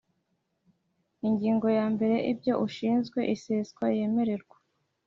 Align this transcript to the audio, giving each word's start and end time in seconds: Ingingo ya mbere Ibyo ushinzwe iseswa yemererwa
Ingingo 1.27 1.67
ya 1.77 1.85
mbere 1.93 2.15
Ibyo 2.31 2.53
ushinzwe 2.65 3.19
iseswa 3.35 3.85
yemererwa 3.97 4.57